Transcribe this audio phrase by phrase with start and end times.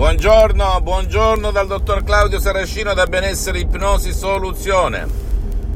[0.00, 5.06] Buongiorno, buongiorno dal dottor Claudio Saracino da Benessere Ipnosi Soluzione.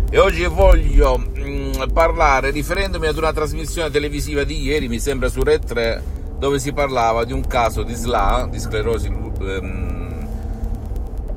[0.08, 5.28] E oggi voglio mh, mm, parlare riferendomi ad una trasmissione televisiva di ieri, mi sembra
[5.28, 6.02] su Red 3,
[6.38, 10.28] dove si parlava di un caso di SLA, di sclerosi, ehm,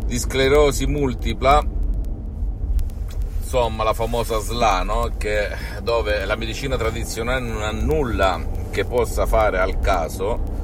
[0.05, 1.61] di sclerosi multipla,
[3.41, 5.11] insomma la famosa SLA, no?
[5.17, 5.49] che,
[5.83, 8.41] dove la medicina tradizionale non ha nulla
[8.71, 10.55] che possa fare al caso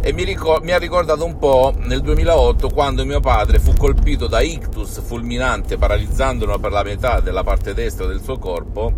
[0.00, 4.26] e mi, ricor- mi, ha ricordato un po' nel 2008 quando mio padre fu colpito
[4.26, 8.92] da ictus fulminante paralizzandolo per la metà della parte destra del suo corpo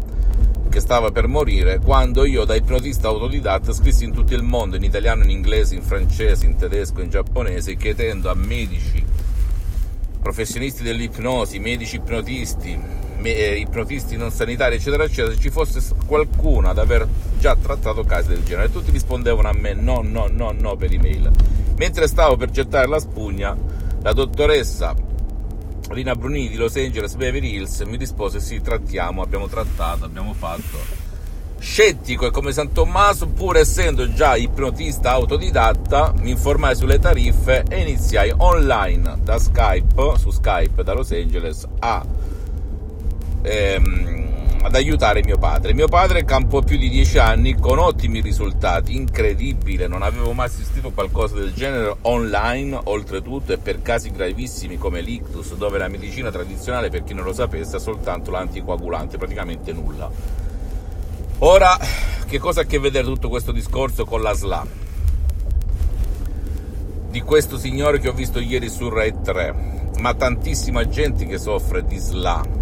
[0.69, 4.85] che stava per morire quando io da ipnotista autodidatta scrissi in tutto il mondo in
[4.85, 9.05] italiano, in inglese, in francese, in tedesco, in giapponese chiedendo a medici
[10.21, 12.79] professionisti dell'ipnosi, medici ipnotisti,
[13.29, 17.07] ipnotisti non sanitari eccetera eccetera se ci fosse qualcuno ad aver
[17.39, 18.71] già trattato casi del genere.
[18.71, 21.31] Tutti rispondevano a me no, no, no, no per email.
[21.77, 23.57] Mentre stavo per gettare la spugna,
[24.03, 24.95] la dottoressa
[25.91, 31.09] Rina Brunini di Los Angeles Beverly Hills mi rispose sì, trattiamo, abbiamo trattato, abbiamo fatto.
[31.59, 37.81] Scettico e come San Tommaso, pur essendo già ipnotista autodidatta, mi informai sulle tariffe e
[37.81, 42.07] iniziai online da Skype, su Skype da Los Angeles a
[43.43, 44.21] ehm,
[44.63, 45.73] ad aiutare mio padre.
[45.73, 50.89] Mio padre campò più di dieci anni con ottimi risultati, incredibile, non avevo mai assistito
[50.89, 56.31] a qualcosa del genere online, oltretutto e per casi gravissimi come l'ictus, dove la medicina
[56.31, 60.11] tradizionale, per chi non lo sapesse, ha soltanto l'anticoagulante, praticamente nulla.
[61.39, 61.79] Ora,
[62.27, 64.67] che cosa ha a che vedere tutto questo discorso con la SLA?
[67.09, 71.85] Di questo signore che ho visto ieri su Rai 3, ma tantissima gente che soffre
[71.85, 72.61] di SLA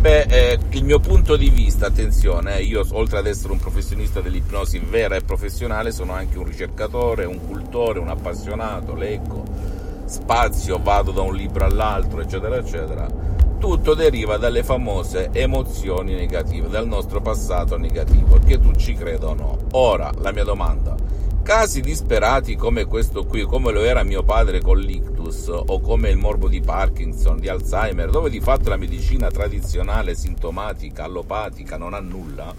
[0.00, 4.20] Beh, eh, il mio punto di vista, attenzione, eh, io oltre ad essere un professionista
[4.20, 9.42] dell'ipnosi vera e professionale, sono anche un ricercatore, un cultore, un appassionato, leggo,
[10.04, 13.08] spazio, vado da un libro all'altro, eccetera, eccetera.
[13.58, 19.34] Tutto deriva dalle famose emozioni negative, dal nostro passato negativo, che tu ci creda o
[19.34, 19.58] no.
[19.72, 20.94] Ora, la mia domanda,
[21.48, 26.18] casi disperati come questo qui, come lo era mio padre con l'ictus o come il
[26.18, 32.00] morbo di Parkinson, di Alzheimer, dove di fatto la medicina tradizionale, sintomatica, allopatica non ha
[32.00, 32.54] nulla,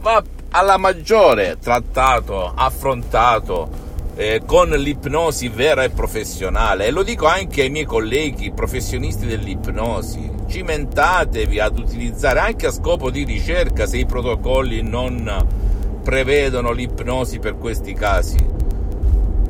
[0.00, 3.68] va alla maggiore trattato, affrontato
[4.16, 6.86] eh, con l'ipnosi vera e professionale.
[6.86, 13.10] E lo dico anche ai miei colleghi professionisti dell'ipnosi cimentatevi ad utilizzare anche a scopo
[13.10, 15.72] di ricerca se i protocolli non
[16.04, 18.36] prevedono l'ipnosi per questi casi.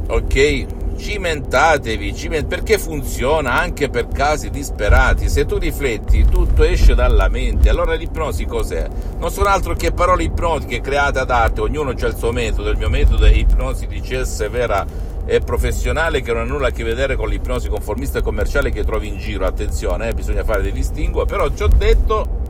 [0.06, 0.66] Ok?
[0.96, 5.28] Cimentatevi, ciment- perché funziona anche per casi disperati.
[5.28, 7.68] Se tu rifletti, tutto esce dalla mente.
[7.68, 8.88] Allora l'ipnosi cos'è?
[9.18, 12.70] Non sono altro che parole ipnotiche create ad arte, ognuno ha il suo metodo.
[12.70, 14.86] Il mio metodo è ipnosi di CS vera
[15.26, 18.84] e professionale che non ha nulla a che vedere con l'ipnosi conformista e commerciale che
[18.84, 19.44] trovi in giro.
[19.44, 22.42] Attenzione, eh, bisogna fare dei distinguo, però ci ho detto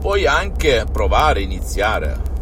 [0.00, 2.34] puoi anche provare, iniziare.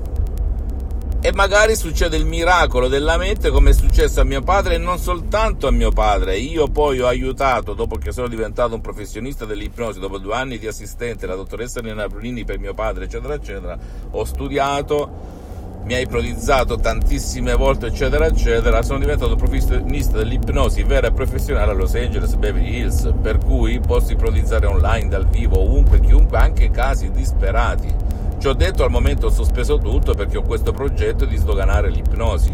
[1.20, 4.98] E magari succede il miracolo della mente come è successo a mio padre e non
[4.98, 6.36] soltanto a mio padre.
[6.36, 10.66] Io poi ho aiutato, dopo che sono diventato un professionista dell'ipnosi, dopo due anni di
[10.66, 13.78] assistente, la dottoressa Nina Brunini per mio padre, eccetera, eccetera,
[14.10, 15.33] ho studiato
[15.84, 18.82] mi ha ipnotizzato tantissime volte, eccetera, eccetera.
[18.82, 24.12] Sono diventato professionista dell'ipnosi vera e professionale a Los Angeles, Beverly Hills, per cui posso
[24.12, 27.92] ipnotizzare online, dal vivo, ovunque, chiunque, anche casi disperati.
[28.38, 32.52] Ci ho detto al momento ho sospeso tutto perché ho questo progetto di sdoganare l'ipnosi.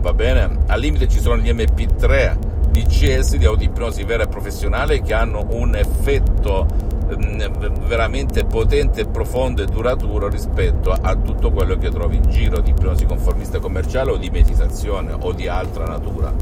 [0.00, 0.58] Va bene?
[0.66, 2.36] Al limite ci sono gli MP3
[2.70, 6.66] DCS di audipnosi vera e professionale che hanno un effetto
[7.16, 13.06] veramente potente, profondo e duraturo rispetto a tutto quello che trovi in giro di ipnosi
[13.06, 16.32] conformista commerciale o di meditazione o di altra natura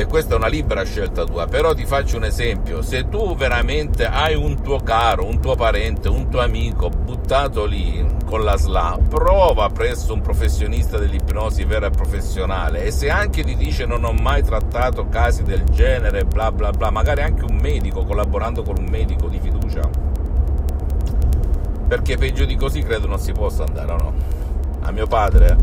[0.00, 4.06] e questa è una libera scelta tua, però ti faccio un esempio, se tu veramente
[4.06, 8.98] hai un tuo caro, un tuo parente, un tuo amico buttato lì con la SLA,
[9.08, 12.84] prova presso un professionista dell'ipnosi vera e professionale.
[12.84, 16.90] E se anche ti dice non ho mai trattato casi del genere, bla bla bla,
[16.90, 19.82] magari anche un medico, collaborando con un medico di fiducia,
[21.88, 24.14] perché peggio di così credo non si possa andare, no?
[24.80, 25.56] A mio padre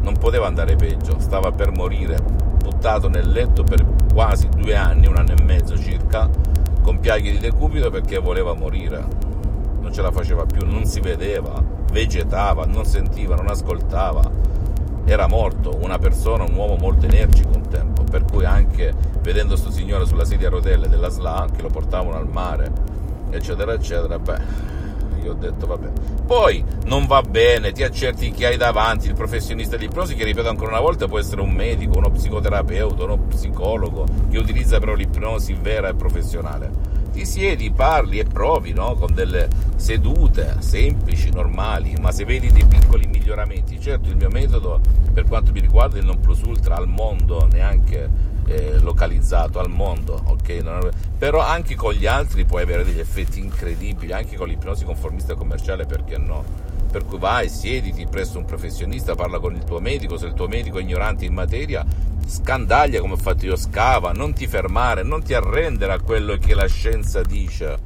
[0.00, 5.16] non poteva andare peggio, stava per morire buttato nel letto per quasi due anni, un
[5.16, 6.28] anno e mezzo circa,
[6.80, 9.04] con piaghe di decubito perché voleva morire.
[9.80, 14.22] Non ce la faceva più, non si vedeva, vegetava, non sentiva, non ascoltava.
[15.04, 19.70] Era morto, una persona, un uomo molto energico un tempo, per cui anche vedendo questo
[19.70, 22.70] signore sulla sedia a rotelle della SLA, che lo portavano al mare,
[23.30, 24.40] eccetera, eccetera, beh,
[25.22, 25.88] Io ho detto vabbè.
[26.26, 30.70] Poi non va bene, ti accerti chi hai davanti, il professionista dell'ipnosi, che ripeto ancora
[30.70, 35.88] una volta può essere un medico, uno psicoterapeuta, uno psicologo, che utilizza però l'ipnosi vera
[35.88, 37.00] e professionale.
[37.12, 38.94] Ti siedi, parli e provi, no?
[38.94, 44.80] Con delle sedute semplici, normali, ma se vedi dei piccoli miglioramenti, certo il mio metodo
[45.12, 49.70] per quanto mi riguarda è il non plus ultra al mondo, neanche eh, localizzato al
[49.70, 50.90] mondo, ok?
[51.18, 55.86] Però anche con gli altri puoi avere degli effetti incredibili, anche con l'ipnosi conformista commerciale,
[55.86, 56.44] perché no?
[56.90, 60.46] Per cui vai, siediti presso un professionista, parla con il tuo medico, se il tuo
[60.46, 61.84] medico è ignorante in materia,
[62.26, 66.54] scandaglia come ho fatto io, scava, non ti fermare, non ti arrendere a quello che
[66.54, 67.78] la scienza dice.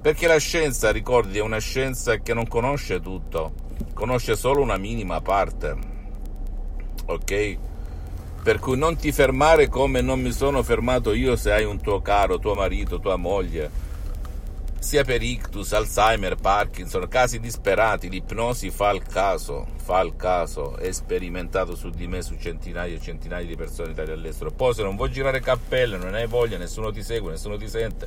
[0.00, 3.52] Perché la scienza, ricordi, è una scienza che non conosce tutto,
[3.92, 5.76] conosce solo una minima parte.
[7.06, 7.58] Ok?
[8.46, 12.00] Per cui non ti fermare come non mi sono fermato io se hai un tuo
[12.00, 13.68] caro, tuo marito, tua moglie.
[14.78, 20.92] Sia per ictus, Alzheimer, Parkinson, casi disperati, l'ipnosi fa il caso, fa il caso, è
[20.92, 24.52] sperimentato su di me, su centinaia e centinaia di persone in Italia e all'estero.
[24.52, 28.06] Poi se non vuoi girare cappelle, non hai voglia, nessuno ti segue, nessuno ti sente,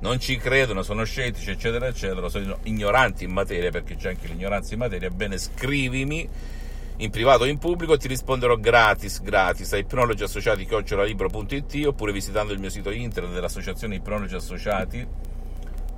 [0.00, 4.74] non ci credono, sono scettici, eccetera, eccetera, sono ignoranti in materia, perché c'è anche l'ignoranza
[4.74, 6.58] in materia, bene scrivimi
[7.00, 9.72] in privato o in pubblico ti risponderò gratis, gratis.
[9.72, 15.06] A ipnologi associati chiocciolalibro.it oppure visitando il mio sito internet dell'associazione ipnologi associati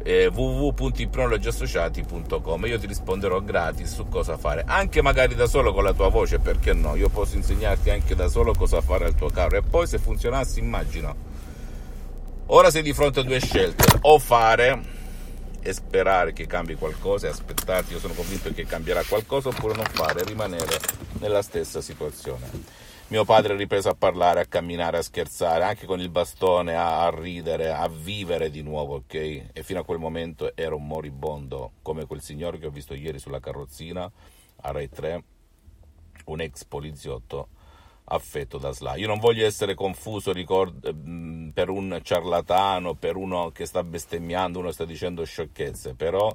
[0.04, 4.64] eh, www.ipnologiassociati.com io ti risponderò gratis su cosa fare.
[4.66, 6.96] Anche magari da solo con la tua voce perché no?
[6.96, 9.56] Io posso insegnarti anche da solo cosa fare al tuo caro.
[9.56, 11.14] E poi se funzionasse immagina
[12.46, 13.84] ora sei di fronte a due scelte.
[14.02, 15.00] O fare
[15.62, 19.86] e sperare che cambi qualcosa e aspettarti, io sono convinto che cambierà qualcosa, oppure non
[19.86, 20.78] fare, rimanere
[21.20, 22.90] nella stessa situazione.
[23.08, 27.04] Mio padre è ripreso a parlare, a camminare, a scherzare, anche con il bastone, a,
[27.04, 29.14] a ridere, a vivere di nuovo, ok?
[29.52, 33.18] E fino a quel momento era un moribondo, come quel signore che ho visto ieri
[33.18, 34.10] sulla carrozzina
[34.62, 35.24] a Rai 3,
[36.24, 37.48] un ex poliziotto
[38.04, 38.96] affetto da SLA.
[38.96, 44.58] Io non voglio essere confuso ricord- ehm, per un ciarlatano, per uno che sta bestemmiando,
[44.58, 46.34] uno che sta dicendo sciocchezze, però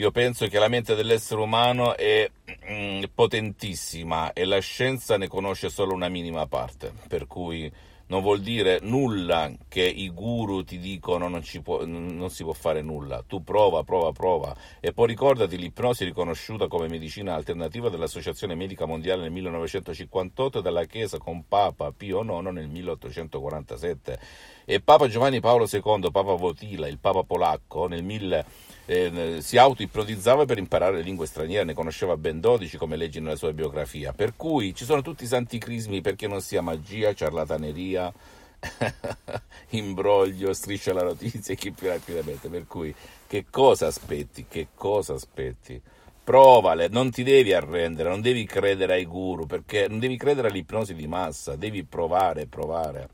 [0.00, 2.28] io penso che la mente dell'essere umano è
[2.70, 7.70] mm, potentissima e la scienza ne conosce solo una minima parte, per cui
[8.06, 12.80] non vuol dire nulla che i guru ti dicono non, può, non, si può fare
[12.80, 13.22] nulla.
[13.26, 14.56] Tu prova, prova, prova.
[14.80, 20.86] E poi ricordati, l'ipnosi riconosciuta come medicina alternativa dall'Associazione Medica Mondiale nel 1958 e dalla
[20.86, 24.18] Chiesa con Papa Pio IX nel 1847.
[24.64, 28.46] E Papa Giovanni Paolo II, Papa Votila, il Papa polacco, nel 1000
[28.90, 33.36] eh, si auto-ipnotizzava per imparare le lingue straniere, ne conosceva ben 12 come leggi nella
[33.36, 38.12] sua biografia, per cui ci sono tutti i santi crismi perché non sia magia, ciarlataneria,
[39.70, 42.92] imbroglio, striscia la notizia e chi più rapidamente, per cui
[43.28, 45.80] che cosa aspetti, che cosa aspetti?
[46.24, 50.94] Provale, non ti devi arrendere, non devi credere ai guru, perché non devi credere all'ipnosi
[50.94, 53.08] di massa, devi provare, provare.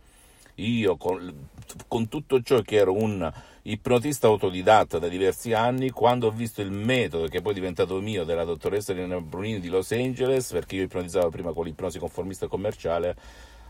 [0.56, 1.48] Io con,
[1.86, 3.30] con tutto ciò che ero un
[3.62, 8.24] ipnotista autodidatta da diversi anni, quando ho visto il metodo che poi è diventato mio
[8.24, 13.16] della dottoressa Elena Brunini di Los Angeles, perché io ipnotizzavo prima con l'ipnosi conformista commerciale,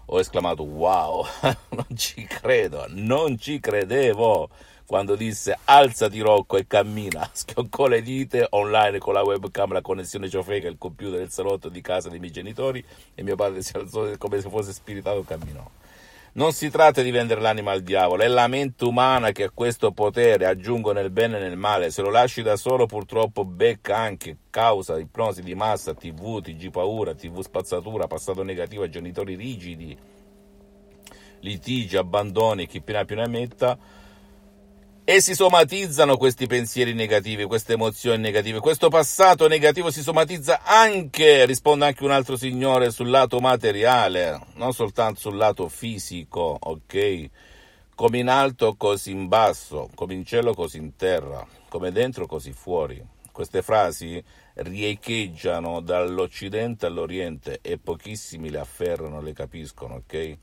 [0.06, 1.25] ho esclamato wow,
[1.71, 4.49] non ci credo, non ci credevo
[4.87, 10.29] quando disse alzati Rocco e cammina, schioccò le dita online con la webcam, la connessione
[10.29, 12.85] ciofeca, il computer del salotto di casa dei miei genitori
[13.15, 15.69] e mio padre si alzò come se fosse spiritato e camminò.
[16.37, 19.93] Non si tratta di vendere l'anima al diavolo, è la mente umana che ha questo
[19.93, 21.90] potere, aggiungo nel bene e nel male.
[21.90, 27.14] Se lo lasci da solo, purtroppo becca anche causa ipnosi di massa, TV, TG paura,
[27.14, 29.97] TV spazzatura, passato negativo, genitori rigidi,
[31.40, 33.78] litigi, abbandoni, chi più ne metta
[35.08, 38.58] e si somatizzano questi pensieri negativi, queste emozioni negative.
[38.58, 44.72] Questo passato negativo si somatizza anche, risponde anche un altro signore, sul lato materiale, non
[44.72, 47.30] soltanto sul lato fisico, ok?
[47.94, 52.50] Come in alto, così in basso, come in cielo, così in terra, come dentro, così
[52.50, 53.00] fuori.
[53.30, 54.20] Queste frasi
[54.54, 60.38] riecheggiano dall'Occidente all'Oriente e pochissimi le afferrano, le capiscono, ok?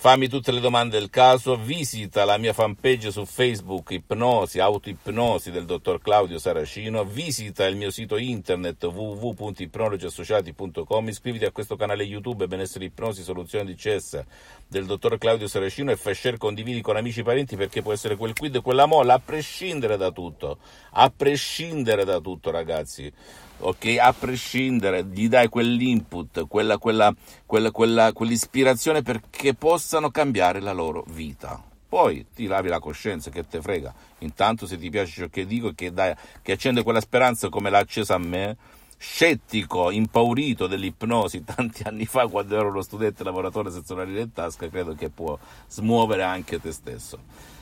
[0.00, 5.66] Fammi tutte le domande del caso, visita la mia fanpage su Facebook Ipnosi, Autoipnosi del
[5.66, 12.86] dottor Claudio Saracino, visita il mio sito internet www.ipnologiassociati.com, iscriviti a questo canale YouTube Benessere
[12.86, 14.24] Ipnosi Soluzione di CS
[14.66, 18.16] del dottor Claudio Saracino e fai share, condividi con amici e parenti perché può essere
[18.16, 20.60] quel quid e quella molla, a prescindere da tutto,
[20.92, 23.12] a prescindere da tutto ragazzi
[23.60, 23.96] ok?
[24.00, 27.14] A prescindere, gli dai quell'input, quella, quella,
[27.46, 31.62] quella, quell'ispirazione perché possano cambiare la loro vita.
[31.88, 33.92] Poi ti lavi la coscienza, che te frega.
[34.18, 37.78] Intanto se ti piace ciò che dico, che, dai, che accende quella speranza come l'ha
[37.78, 38.56] accesa a me,
[38.96, 44.68] scettico, impaurito dell'ipnosi tanti anni fa quando ero uno studente lavoratore senza linea in tasca,
[44.68, 45.36] credo che può
[45.68, 47.18] smuovere anche te stesso.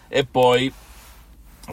[0.08, 0.70] E poi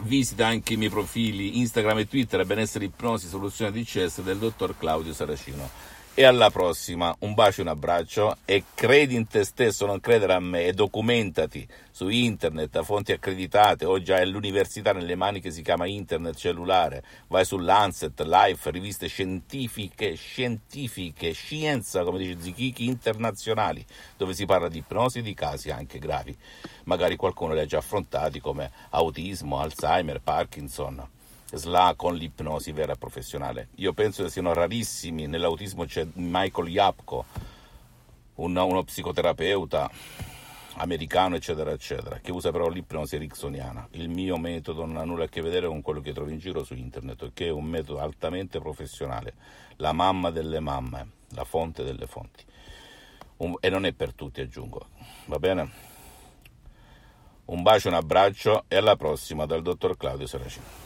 [0.02, 5.12] visita anche i miei profili Instagram e Twitter Benessere Ipnosi Soluzione DCS del dottor Claudio
[5.12, 7.14] Saracino e alla prossima.
[7.20, 10.72] Un bacio e un abbraccio e credi in te stesso, non credere a me e
[10.72, 13.84] documentati su internet a fonti accreditate.
[13.84, 17.04] Oggi hai l'università nelle mani che si chiama internet cellulare.
[17.28, 23.84] Vai su Lancet, Life, riviste scientifiche, scientifiche, scienza, come dice Zichichi, internazionali,
[24.16, 26.34] dove si parla di ipnosi e di casi anche gravi.
[26.84, 31.14] Magari qualcuno li ha già affrontati come autismo, Alzheimer, Parkinson
[31.56, 33.68] SLA con l'ipnosi vera e professionale.
[33.76, 37.24] Io penso che siano rarissimi, nell'autismo c'è Michael Yapko,
[38.36, 39.90] un, uno psicoterapeuta
[40.76, 43.88] americano, eccetera, eccetera, che usa però l'ipnosi ericksoniana.
[43.92, 46.64] Il mio metodo non ha nulla a che vedere con quello che trovi in giro
[46.64, 49.34] su internet, che è un metodo altamente professionale,
[49.76, 52.44] la mamma delle mamme, la fonte delle fonti.
[53.38, 54.88] Un, e non è per tutti, aggiungo.
[55.26, 55.84] Va bene?
[57.46, 60.85] Un bacio, un abbraccio e alla prossima dal dottor Claudio Saracino.